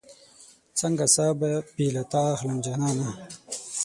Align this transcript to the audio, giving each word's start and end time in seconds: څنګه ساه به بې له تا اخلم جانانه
څنګه 0.79 1.05
ساه 1.15 1.33
به 1.39 1.51
بې 1.75 1.87
له 1.95 2.03
تا 2.11 2.21
اخلم 2.35 2.57
جانانه 2.65 3.09